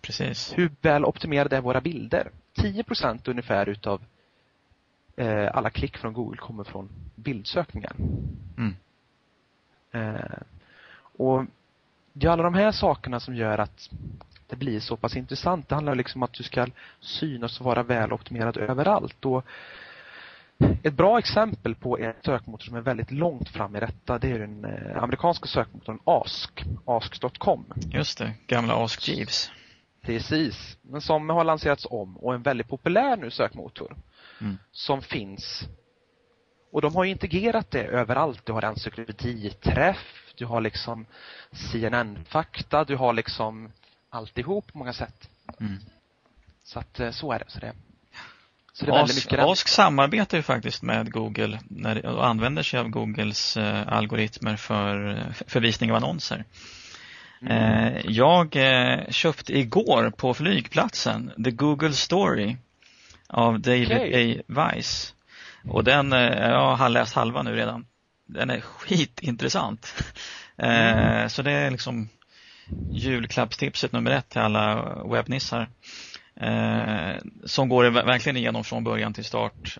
[0.00, 0.52] Precis.
[0.56, 2.30] Hur väl optimerade är våra bilder?
[2.56, 4.02] 10% ungefär utav
[5.16, 7.96] eh, alla klick från Google kommer från bildsökningar.
[8.58, 8.74] Mm.
[9.92, 10.38] Eh,
[11.16, 11.44] och
[12.12, 13.90] det är alla de här sakerna som gör att
[14.46, 15.68] det blir så pass intressant.
[15.68, 16.66] Det handlar liksom om att du ska
[17.00, 19.24] synas och vara väl optimerad överallt.
[19.24, 19.44] Och
[20.82, 24.38] ett bra exempel på en sökmotor som är väldigt långt fram i detta det är
[24.38, 27.64] den eh, amerikanska sökmotorn Ask, ask.com.
[27.90, 29.50] Just det, gamla Ask Jeeves.
[30.02, 33.96] Precis, men som har lanserats om och en väldigt populär nu sökmotor.
[34.40, 34.58] Mm.
[34.72, 35.68] Som finns
[36.74, 38.46] och de har integrerat det överallt.
[38.46, 41.06] Du har encyklopediträff, du har liksom
[41.52, 43.72] CNN-fakta, du har liksom
[44.10, 45.28] alltihop på många sätt.
[45.60, 45.76] Mm.
[46.62, 47.44] Så att eh, så är det.
[47.48, 47.72] Så det,
[48.76, 53.88] så Ask, Ask samarbetar ju faktiskt med Google när, och använder sig av Googles eh,
[53.88, 56.44] algoritmer för, för visning av annonser.
[57.42, 57.94] Mm.
[57.94, 62.56] Eh, jag eh, köpte igår på flygplatsen The Google Story
[63.28, 64.38] av David okay.
[64.38, 64.42] A.
[64.46, 65.14] Weiss.
[65.68, 67.86] Och den, eh, jag har läst halva nu redan.
[68.26, 69.94] Den är skitintressant.
[70.56, 71.28] Mm.
[71.28, 72.08] Så det är liksom
[72.90, 75.68] julklappstipset nummer ett till alla webbnissar.
[76.40, 79.78] Eh, som går verkligen igenom från början till start.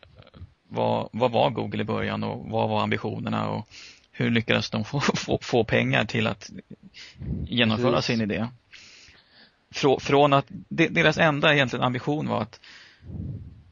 [0.68, 3.68] Vad, vad var Google i början och vad var ambitionerna och
[4.12, 6.50] hur lyckades de få, få, få pengar till att
[7.46, 8.06] genomföra Precis.
[8.06, 8.48] sin idé?
[10.00, 12.60] Från att deras enda egentligen ambition var att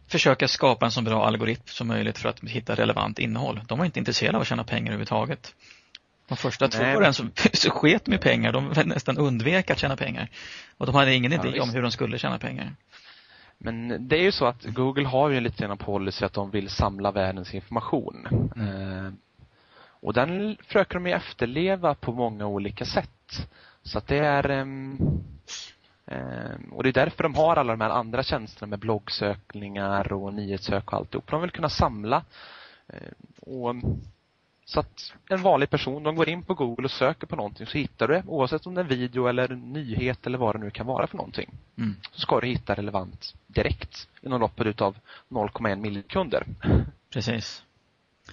[0.09, 3.61] försöka skapa en så bra algoritm som möjligt för att hitta relevant innehåll.
[3.69, 5.55] De var inte intresserade av att tjäna pengar överhuvudtaget.
[6.33, 8.53] De första två åren så, så sket med pengar.
[8.53, 10.29] De nästan undvek att tjäna pengar.
[10.77, 12.75] Och de hade ingen idé ja, om hur de skulle tjäna pengar.
[13.59, 16.69] Men det är ju så att Google har ju en liten policy att de vill
[16.69, 18.51] samla världens information.
[18.57, 19.07] Mm.
[19.07, 19.13] Eh,
[19.85, 23.49] och den försöker de ju efterleva på många olika sätt.
[23.83, 24.99] Så att det är um,
[26.73, 30.93] och det är därför de har alla de här andra tjänsterna med bloggsökningar och nyhetssök
[30.93, 31.31] och alltihop.
[31.31, 32.25] De vill kunna samla
[32.95, 33.75] uh, och
[34.65, 37.79] så att en vanlig person, de går in på Google och söker på någonting så
[37.79, 40.59] hittar du det oavsett om det är en video eller en nyhet eller vad det
[40.59, 41.51] nu kan vara för någonting.
[41.79, 41.97] Mm.
[42.13, 44.97] Så ska du hitta relevant direkt inom loppet utav
[45.29, 46.47] 0,1 miljoner
[47.13, 47.63] Precis.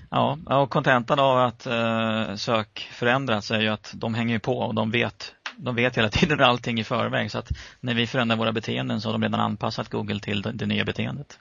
[0.09, 4.75] Ja, och kontentan av att eh, sök förändras är ju att de hänger på och
[4.75, 8.51] de vet de vet hela tiden allting i förväg så att när vi förändrar våra
[8.51, 11.39] beteenden så har de redan anpassat Google till det, det nya beteendet.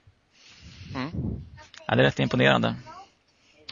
[0.95, 1.11] Mm.
[1.86, 2.74] Ja, det är rätt imponerande.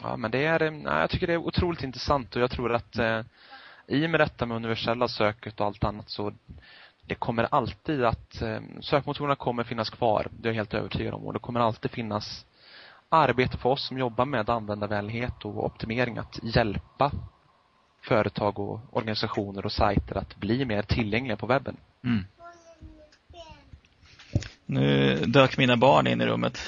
[0.01, 2.97] Ja, men det är, nej, jag tycker det är otroligt intressant och jag tror att
[2.97, 3.21] eh,
[3.87, 6.33] i och med detta med universella söket och allt annat så
[7.05, 11.25] det kommer alltid att, eh, sökmotorerna kommer finnas kvar, det är jag helt övertygad om
[11.25, 12.45] och det kommer alltid finnas
[13.09, 17.11] arbete för oss som jobbar med användarvänlighet och optimering att hjälpa
[18.01, 21.77] företag och organisationer och sajter att bli mer tillgängliga på webben.
[22.03, 22.25] Mm.
[24.69, 26.59] Nu dök mina barn in i rummet.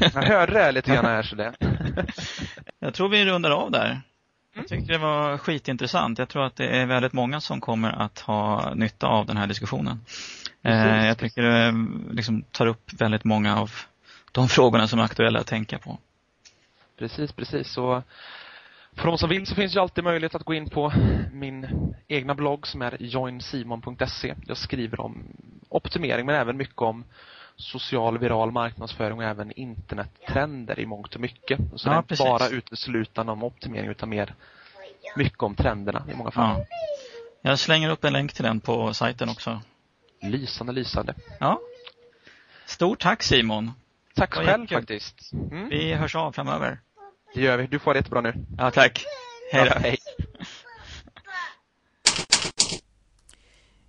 [0.00, 1.52] Jag hörde det lite grann här så det.
[2.78, 4.00] Jag tror vi rundar av där.
[4.52, 4.68] Jag mm.
[4.68, 6.18] tyckte det var skitintressant.
[6.18, 9.46] Jag tror att det är väldigt många som kommer att ha nytta av den här
[9.46, 10.00] diskussionen.
[10.62, 11.06] Precis.
[11.06, 11.74] Jag tycker det
[12.14, 13.70] liksom tar upp väldigt många av
[14.32, 15.98] de frågorna som är aktuella att tänka på.
[16.98, 17.68] Precis, precis.
[17.68, 18.02] Så
[18.96, 20.92] för de som vill så finns ju alltid möjlighet att gå in på
[21.32, 21.66] min
[22.08, 24.34] egna blogg som är joinsimon.se.
[24.46, 25.22] Jag skriver om
[25.68, 27.04] optimering men även mycket om
[27.56, 31.60] social viral marknadsföring och även internettrender i mångt och mycket.
[31.76, 34.34] Så ja, det är inte bara uteslutande om optimering utan mer
[35.16, 36.58] mycket om trenderna i många fall.
[36.58, 36.66] Ja.
[37.42, 39.60] Jag slänger upp en länk till den på sajten också.
[40.22, 41.14] Lysande, lysande.
[41.40, 41.60] Ja.
[42.66, 43.72] Stort tack Simon.
[44.14, 45.32] Tack själv faktiskt.
[45.32, 45.68] Mm.
[45.68, 46.80] Vi hörs av framöver.
[47.34, 47.66] Det gör vi.
[47.66, 48.34] Du får det jättebra nu.
[48.58, 49.04] Ja, tack.
[49.52, 49.70] Hej då.
[49.74, 49.98] Ja, hej.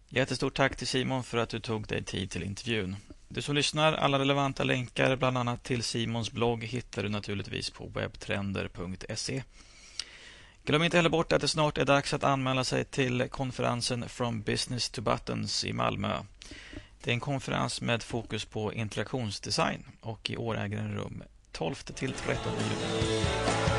[0.10, 2.96] Jättestort tack till Simon för att du tog dig tid till intervjun.
[3.36, 7.88] Du som lyssnar, alla relevanta länkar bland annat till Simons blogg hittar du naturligtvis på
[7.88, 9.44] webbtrender.se.
[10.66, 14.42] Glöm inte heller bort att det snart är dags att anmäla sig till konferensen From
[14.42, 16.18] Business to Buttons i Malmö.
[17.04, 21.76] Det är en konferens med fokus på interaktionsdesign och i år äger den rum 12
[21.76, 23.75] till 13 juli.